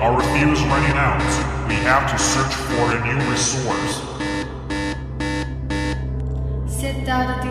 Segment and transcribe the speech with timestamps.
[0.00, 1.20] our fuel is running out.
[1.68, 4.00] We have to search for a new resource.
[6.66, 7.50] Set down the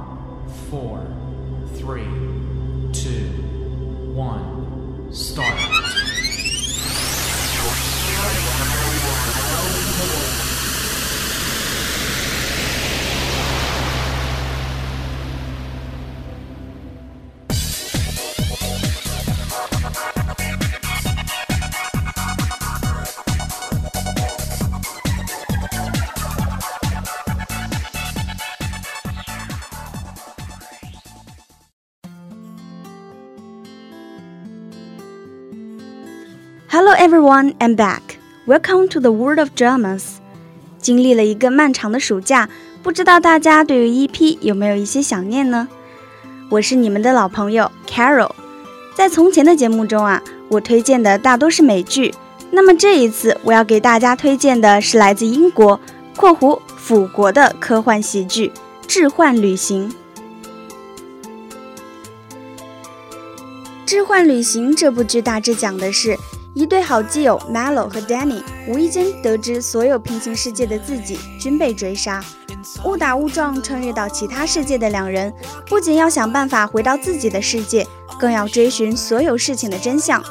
[0.69, 1.05] four,
[1.75, 2.05] three,
[2.93, 3.27] two,
[4.13, 6.00] one, start.
[36.83, 38.17] Hello everyone, I'm back.
[38.47, 40.15] Welcome to the world of dramas.
[40.79, 42.49] 经历了一个漫长的暑假，
[42.81, 45.67] 不知道大家对于 EP 有没有一些想念呢？
[46.49, 48.31] 我是你们的老朋友 Carol。
[48.95, 52.15] 在从前的节目中啊，我推荐的大多是美剧。
[52.49, 55.79] 那么这一次我要给大家推荐的是来自英国
[56.17, 58.47] （括弧腐国）的科幻喜剧
[58.87, 59.87] 《置换旅行》。
[63.85, 66.17] 《置换旅行》这部剧大致讲的是。
[66.53, 72.21] 一对好基友 Melo 和 Danny 无意间得知，所有平行世界的自己均被追杀。
[72.83, 75.33] 误打误撞穿越到其他世界的两人，
[75.65, 77.87] 不仅要想办法回到自己的世界，
[78.19, 80.21] 更要追寻所有事情的真相。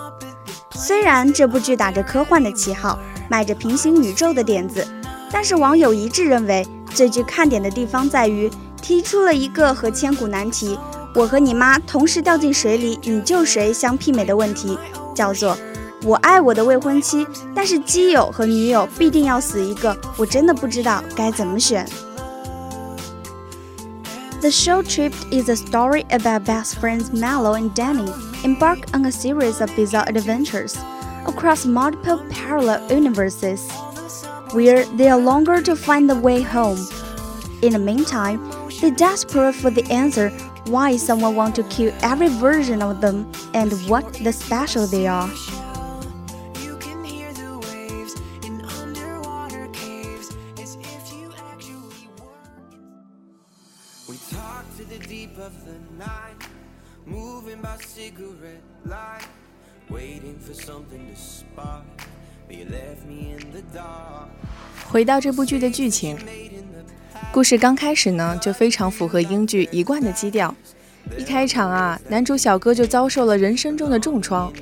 [0.72, 2.98] 虽然这部剧打着科幻的旗号，
[3.31, 4.87] 卖着平行宇宙的点子，
[5.32, 8.50] 但是网友一致认为，最具看点的地方在于
[8.82, 10.78] 提出了一个和千古难题
[11.16, 14.78] “我和你妈同时掉进水里，你救谁”相媲美的问题，
[15.14, 15.56] 叫做。
[16.03, 17.25] 我爱我的未婚妻，
[17.56, 21.86] 但是基友和女友必定要死一个，我真的不知道该怎么选。
[24.41, 28.12] The show Trip is a story about best friends Mello and Danny
[28.44, 30.75] embark on a series of bizarre adventures
[31.25, 33.62] across multiple parallel universes,
[34.52, 36.78] where they are longer to find the way home.
[37.63, 38.40] In the meantime,
[38.81, 40.31] they desperate for the answer
[40.68, 43.25] why someone want to kill every version of them
[43.56, 45.30] and what the special they are.
[64.91, 66.19] 回到这部剧的剧情，
[67.33, 70.55] 故事刚开始呢，就非常符合英剧一贯的基调。
[71.19, 74.53] 一开场啊，男主小哥就遭受了人生中的重创。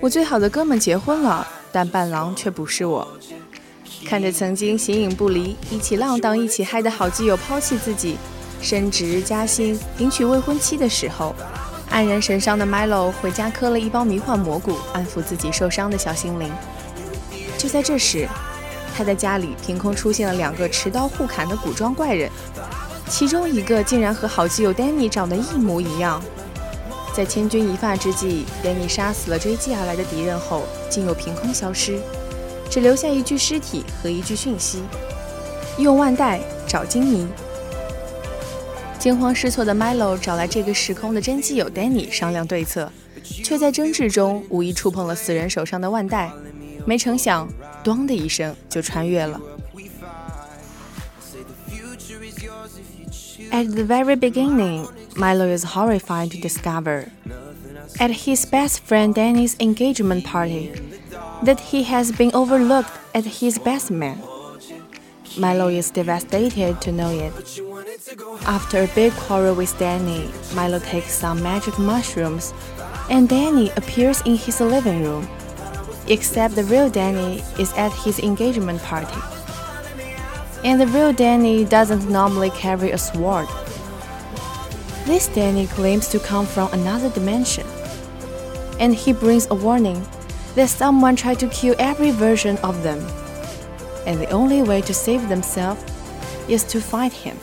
[0.00, 3.06] 我最好的哥们结婚了，但伴郎却不是我。
[4.06, 8.16] 看着曾经形影不离、一起浪荡、一起嗨的好基友抛弃自己，
[8.62, 11.34] 升职加薪、迎娶未婚妻的时候。
[11.90, 16.50] 黯然神伤的 Milo 回家嗑了一包迷幻蘑菇，安抚自己受伤的小心灵。
[17.58, 18.28] 就在这时，
[18.96, 22.30] 他的家里凭空出现了两个持刀互砍的古装怪人，
[23.08, 26.22] 其中一个竟然和好基友 Danny 长得一模一样。
[27.12, 31.98] 在千钧一发之际，Danny 杀死了追击而来的敌人后，竟又凭空消失，
[32.70, 34.84] 只留下一具尸体和一句讯息：
[35.76, 37.26] 用腕带找金妮。
[38.99, 42.91] 惊慌失措的 Milo 找来这个时空的真基友 Danny 商量对策，
[43.23, 46.31] 却在争执中无意触碰了死人手上的腕带，
[46.85, 47.47] 没成想，
[47.83, 49.39] 咚的一声就穿越了。
[53.51, 57.05] At the very beginning, Milo is horrified to discover,
[57.99, 60.71] at his best friend Danny's engagement party,
[61.43, 64.17] that he has been overlooked as his best man.
[65.37, 67.33] Milo is devastated to know it.
[68.44, 72.52] After a big quarrel with Danny, Milo takes some magic mushrooms,
[73.08, 75.28] and Danny appears in his living room.
[76.08, 79.20] Except the real Danny is at his engagement party.
[80.64, 83.46] And the real Danny doesn't normally carry a sword.
[85.04, 87.66] This Danny claims to come from another dimension.
[88.80, 90.04] And he brings a warning
[90.56, 92.98] that someone tried to kill every version of them.
[94.04, 95.84] And the only way to save themselves
[96.48, 97.38] is to fight him.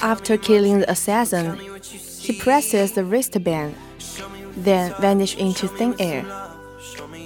[0.00, 1.58] After killing the assassin,
[2.18, 3.74] he presses the wristband,
[4.56, 6.24] then vanishes into thin air,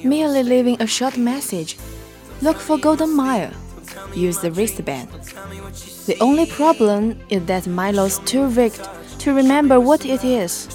[0.04, 1.76] merely leaving a short message
[2.42, 3.52] Look for Golden Mile.
[4.14, 5.10] Use the wristband.
[6.06, 8.72] The only problem is that Milo's too weak
[9.18, 10.68] to remember what it is.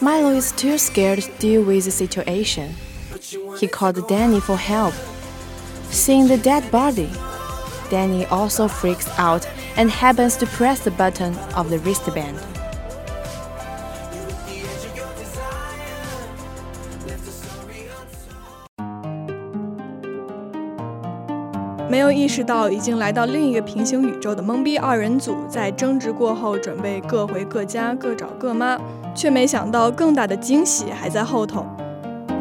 [0.00, 2.74] Milo is too scared to deal with the situation.
[3.58, 4.94] He called Danny for help.
[5.90, 7.10] Seeing the dead body,
[7.88, 12.34] Danny also freaks out and happens to press the button of the wristband.
[21.86, 28.76] 没有意识到已经来到另一个平行宇宙的懵逼二人组，在争执过后准备各回各家，各找各妈，
[29.14, 31.64] 却没想到更大的惊喜还在后头。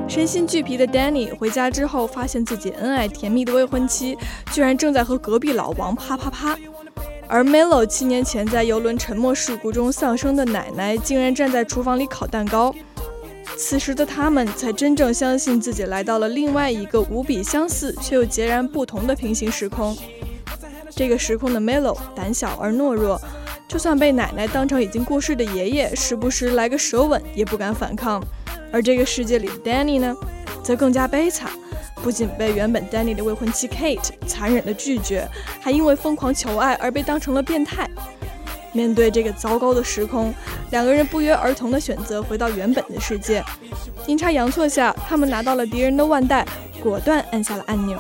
[0.08, 4.18] 身心俱疲的 Danny 回家之后，发现自己恩爱甜蜜的未婚妻
[4.52, 6.58] 居然正在和隔壁老王啪啪啪，
[7.28, 12.74] 而 Melo 七年前在游轮沉没事故中丧生的奶奶竟然站在厨房里烤蛋糕。
[13.58, 19.96] 此时的他们才真正相信自己来到了另外一个无比相似却又截然不同的平行时空。
[20.96, 23.20] 这个时空的 Melo 胆小而懦弱，
[23.68, 28.24] 就算被奶奶当成已经过世的爷爷，时不时来个舌吻也不敢反抗。
[28.72, 30.16] 而这个世界里的 Danny 呢，
[30.64, 31.52] 则更加悲惨，
[32.03, 35.29] 不仅被原本 Danny 的未婚妻 Kate 残忍的拒绝，
[35.61, 37.89] 还因为疯狂求爱而被当成了变态。
[38.73, 40.33] 面对这个糟糕的时空，
[40.71, 43.43] 两个人不约而同地选择回到原本的世界。
[44.07, 46.47] 阴差阳错下，他们拿到了敌人的腕带，
[46.83, 47.99] 果断按下了按钮。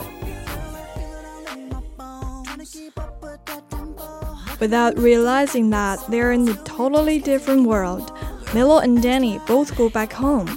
[4.60, 8.12] Without realizing that they're in a totally different world,
[8.52, 10.48] Milo and Danny both go back home.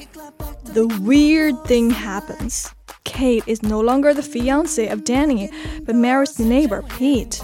[0.74, 2.72] The weird thing happens.
[3.07, 5.49] Kate is no longer the fiance of Danny,
[5.85, 7.41] but marries the neighbor, Pete.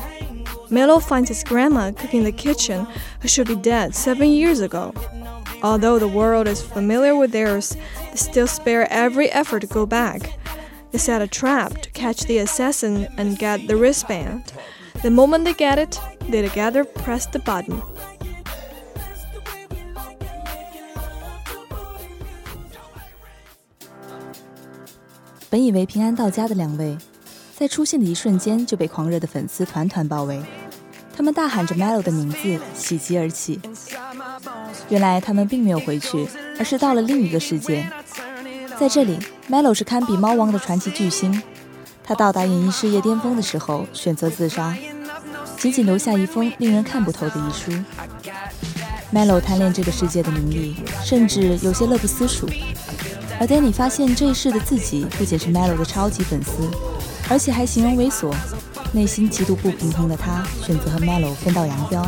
[0.68, 2.86] Melo finds his grandma cooking in the kitchen,
[3.20, 4.92] who should be dead seven years ago.
[5.62, 7.76] Although the world is familiar with theirs,
[8.10, 10.38] they still spare every effort to go back.
[10.90, 14.52] They set a trap to catch the assassin and get the wristband.
[15.02, 15.98] The moment they get it,
[16.28, 17.80] they together press the button.
[25.52, 26.96] 本以为平安到家的两位，
[27.54, 30.42] 在出现的一瞬间就被狂热的粉丝团团包围。
[31.14, 33.60] 他们大喊着 Melo 的名字，喜极而泣。
[34.88, 36.26] 原来他们并没有回去，
[36.58, 37.86] 而是到了另一个世界。
[38.80, 39.18] 在这里
[39.50, 41.42] ，Melo 是堪比猫王的传奇巨星。
[42.02, 44.74] 他到达演艺事业巅峰的时候，选择自杀，
[45.58, 47.70] 仅仅留下一封令人看不透的遗书。
[49.12, 52.48] Melo 贪恋这个世界的名利，甚至有些乐不思蜀。
[53.42, 56.70] 而 Danny 发现这一世的自己不仅是 Melo 的超级粉丝，
[57.28, 58.32] 而且还形容猥琐。
[58.92, 62.06] 内心极度不平衡的他，选择和 Melo 分道扬镳，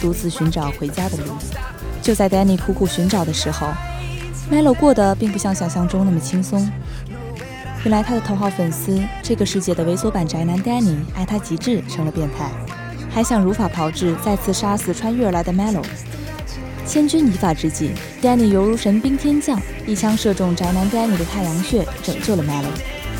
[0.00, 1.32] 独自寻找回家的路。
[2.00, 3.66] 就在 Danny 苦苦寻找的时候
[4.52, 6.70] ，Melo 过得并不像想象中那么轻松。
[7.82, 12.52] 原来他的头号粉丝，这个世界的猥琐版宅男 Danny，爱他极致，成了变态，
[13.10, 15.84] 还想如法炮制，再次杀死穿越而来的 Melo。
[16.86, 17.90] 千钧一发之际
[18.21, 22.71] ，Danny 犹如神兵天降，一枪射中宅男 Danny 的太阳穴，拯救了 Melo。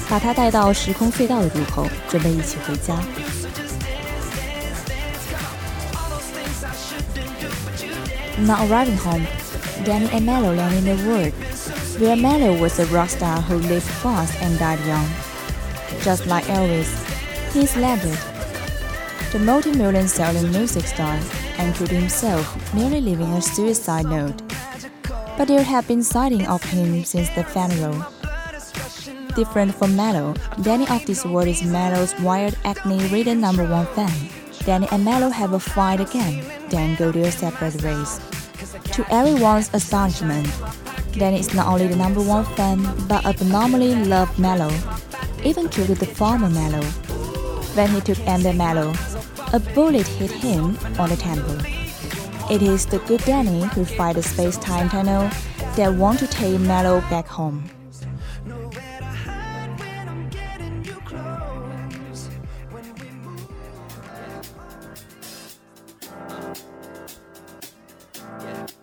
[0.09, 2.93] 把他带到时空隧道的入口，准备一起回家。
[8.39, 9.25] Not arriving home,
[9.85, 11.31] Danny and Mello land in the world
[11.99, 15.05] where Mello was a rock star who lived fast and died young.
[16.03, 16.89] Just like Elvis,
[17.53, 18.17] he is labeled
[19.31, 21.17] the multi-million selling music star
[21.57, 24.33] and killed himself, merely leaving a suicide note.
[25.38, 28.04] But there have been sightings of him since the funeral.
[29.36, 34.10] Different from Mello, Danny of this world is Mello's wired acne-ridden number one fan.
[34.66, 38.20] Danny and Mello have a fight again, then go their separate ways.
[38.94, 40.50] To everyone's astonishment,
[41.12, 44.74] Danny is not only the number one fan, but abnormally loved Mello,
[45.44, 46.82] even killed the former Mello.
[47.78, 48.92] When he took Ender Mello,
[49.52, 51.77] a bullet hit him on the temple.
[52.50, 55.28] It is the good Danny who fight the space-time tunnel
[55.76, 57.62] that want to take Mellow back home.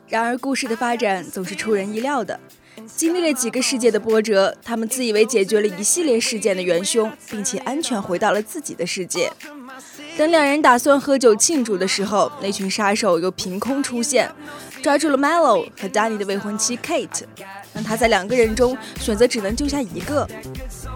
[0.07, 2.39] 然而，故事的发展总是出人意料的。
[2.85, 9.31] 经历了几个世界的波折，他们自以为解决了一系列事件的元凶，并且安全回到了自己的世界。
[10.17, 14.31] 等两人打算喝酒庆祝的时候，那群杀手又凭空出现，
[14.81, 17.23] 抓住了 Melo 和 Danny 的未婚妻 Kate，
[17.73, 20.25] 让他在两个人中选择，只能救下一个。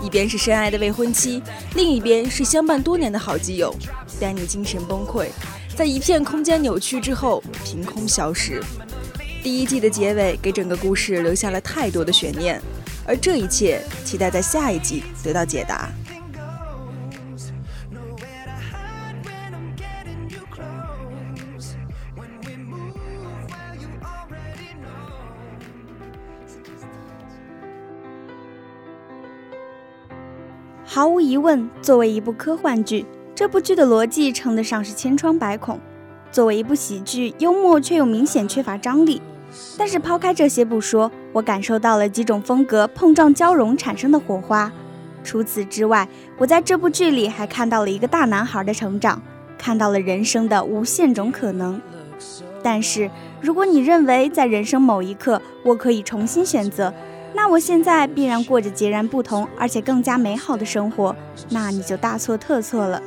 [0.01, 1.43] 一边是深爱的未婚妻，
[1.75, 3.75] 另一边是相伴多年的好基友。
[4.21, 5.27] Danny 精神崩溃，
[5.75, 8.63] 在一片空间扭曲之后凭空消失。
[9.43, 12.61] 第一季的结尾给整个故事留下了太多的悬念，
[13.05, 15.89] 而这一切期待在下一季得到解答。
[30.91, 33.05] 毫无疑问，作为一部科幻剧，
[33.36, 35.79] 这部剧的逻辑称得上是千疮百孔。
[36.31, 39.22] 作为一部喜剧，幽默却又明显缺乏张力。
[39.77, 44.72] 但是抛开这些不说，我感受到了几种风格碰撞交融产生的火花。
[45.24, 49.22] 除此之外，我在这部剧里还看到了一个大男孩的成长，
[49.60, 51.79] 看到了人生的无限种可能。
[52.63, 56.91] 但是，如果你认为在人生某一刻我可以重新选择，
[57.33, 61.15] 那我现在必然过着截然不同而且更加美好的生活，
[61.50, 63.01] 那你就大错特错了。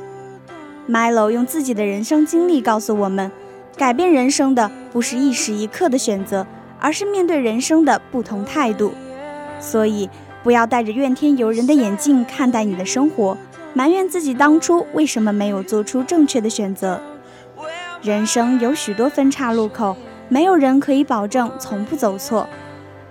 [0.89, 3.31] Milo 用自己的人生经历告诉我们，
[3.77, 6.45] 改变人生的不是一时一刻的选择，
[6.79, 8.93] 而是面对人生的不同态度。
[9.59, 10.09] 所以，
[10.43, 13.37] 不要戴着怨天尤人的眼镜看待你的生活，
[13.73, 17.01] 埋怨自己当初为什么没有做出正确的选择。
[18.01, 19.95] 人生有许多分岔路口，
[20.27, 22.47] 没有人可以保证从不走错。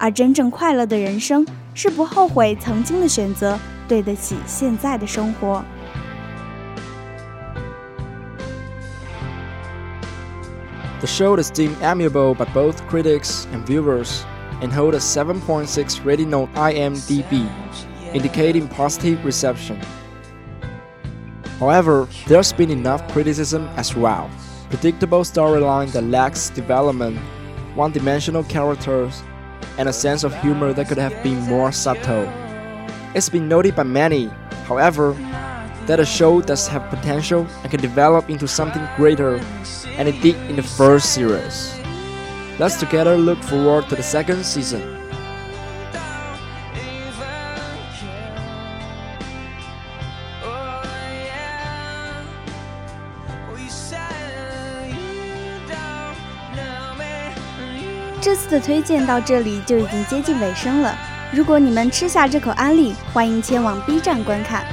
[0.01, 5.63] 而真正快乐的人生，是不后悔曾经的选择，对得起现在的生活。
[10.99, 14.21] The show is deemed amiable by both critics and viewers
[14.61, 17.45] and hold a 7.6 rating on IMDb,
[18.13, 19.77] indicating positive reception.
[21.59, 24.27] However, there's been enough criticism as well.
[24.69, 27.17] Predictable storyline that lacks development,
[27.75, 29.21] one-dimensional characters,
[29.78, 32.28] and a sense of humor that could have been more subtle.
[33.14, 34.30] It's been noted by many,
[34.64, 35.12] however,
[35.86, 39.36] that a show does have potential and can develop into something greater,
[39.98, 41.74] and it did in the first series.
[42.58, 45.01] Let's together look forward to the second season.
[58.52, 60.94] 的推荐到这里就已经接近尾声了。
[61.32, 64.66] 如果你们吃下这口安利，欢迎前往 B 站观看。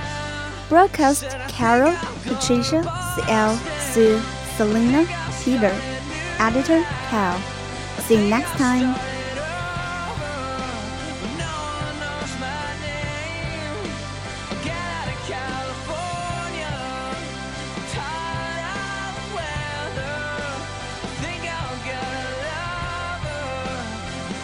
[0.69, 1.93] Broadcast Carol,
[2.27, 3.55] Patricia, CL,
[3.93, 4.19] Sue,
[4.57, 5.05] Selena,
[5.43, 5.71] Peter.
[6.38, 7.36] Editor Cal.
[8.07, 8.93] See you next time.